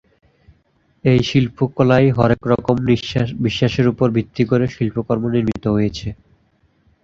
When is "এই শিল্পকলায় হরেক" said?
1.05-2.41